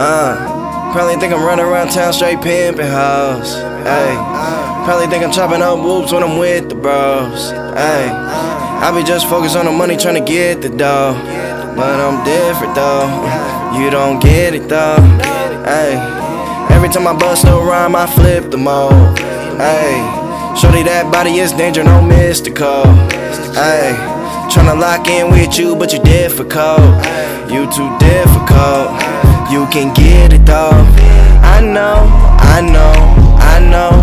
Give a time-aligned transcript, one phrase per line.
[0.00, 3.54] Uh, probably think I'm running around town straight pimping hoes.
[3.82, 4.14] Hey,
[4.84, 7.50] probably think I'm chopping up whoops when I'm with the bros.
[7.50, 11.18] Hey, I be just focused on the money trying to get the dough.
[11.74, 13.10] But I'm different though.
[13.76, 15.02] You don't get it though.
[15.66, 15.98] Hey,
[16.70, 19.18] every time I bust a rhyme, I flip the mode.
[19.58, 19.98] Hey,
[20.54, 22.84] shorty that body is danger, no mystical.
[23.50, 23.98] Hey,
[24.46, 26.78] tryna lock in with you, but you're difficult.
[27.50, 29.17] You too difficult.
[29.50, 30.70] You can get it though.
[31.40, 32.06] I know,
[32.38, 32.92] I know,
[33.40, 33.97] I know.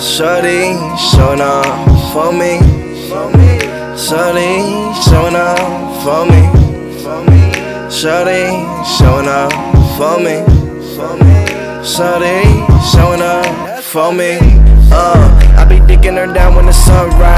[0.00, 1.66] Shorty, showing up
[2.12, 2.58] for me.
[3.98, 4.48] Shorty,
[5.04, 5.58] showing up
[6.02, 6.40] for me.
[7.90, 8.48] Shorty,
[8.96, 9.52] showing up
[9.98, 10.40] for me.
[11.84, 12.40] Shorty,
[12.90, 14.38] showing up for me.
[14.90, 17.29] Uh, I be digging her down when the sun rise.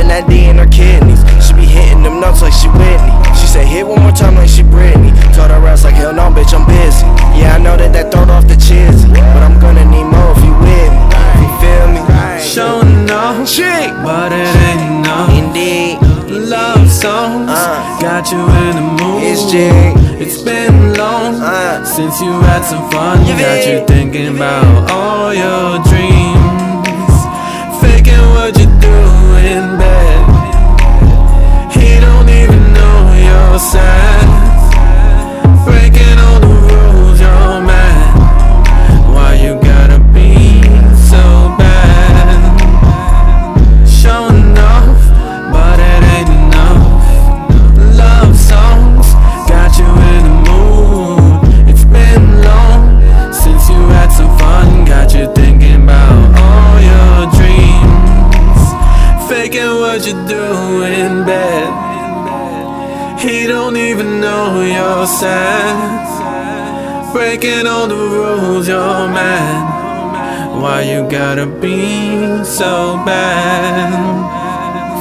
[0.00, 1.20] I that D in her kidneys.
[1.44, 3.12] She be hitting them notes like she Whitney.
[3.36, 5.12] She said hit one more time like she Britney.
[5.36, 7.04] Told her ass like hell no, bitch, I'm busy.
[7.36, 9.08] Yeah, I know that that throat off the cheesy.
[9.08, 11.04] But I'm gonna need more if you with me.
[11.44, 12.00] You feel me?
[12.40, 13.92] Showing off, Chick!
[14.02, 15.30] but it ain't enough.
[15.36, 16.00] Indeed.
[16.48, 17.98] Love songs Uh.
[18.00, 19.22] got you in the mood.
[19.22, 19.94] It's Jig.
[20.20, 21.84] It's been long Uh.
[21.84, 23.20] since you had some fun.
[23.26, 25.99] You got you thinking about all your dreams,
[63.20, 66.08] He don't even know you're sad.
[67.12, 70.58] Breaking all the rules, you're mad.
[70.58, 74.39] Why you gotta be so bad?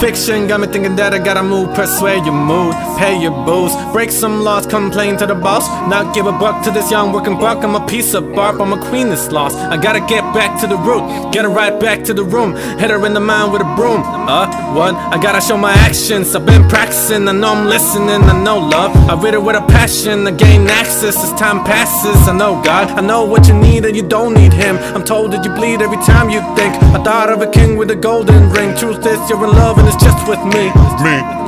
[0.00, 4.12] Fiction got me thinking that I gotta move, persuade your mood, pay your booze, break
[4.12, 7.64] some laws, complain to the boss, not give a buck to this young working buck.
[7.64, 9.56] I'm a piece of barb, I'm a queen that's lost.
[9.56, 12.90] I gotta get back to the root, get her right back to the room, hit
[12.90, 14.02] her in the mind with a broom.
[14.04, 14.94] Uh, what?
[14.94, 16.32] I gotta show my actions.
[16.36, 18.94] I've been practicing, I know I'm listening, I know love.
[19.10, 22.28] I read it with a passion, I gain access as time passes.
[22.28, 24.76] I know God, I know what you need and you don't need Him.
[24.94, 26.72] I'm told that you bleed every time you think.
[26.94, 28.76] I thought of a king with a golden ring.
[28.76, 30.68] Truth is, you're in love it's just with me.
[31.02, 31.47] Me.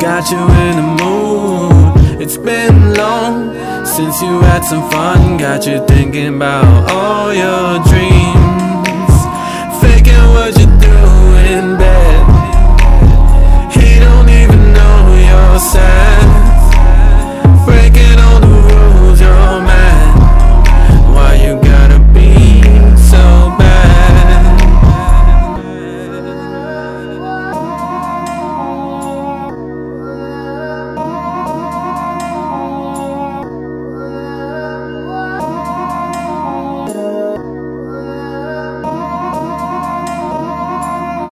[0.00, 2.20] Got you in the mood.
[2.20, 5.36] It's been long since you had some fun.
[5.36, 8.09] Got you thinking about all your dreams.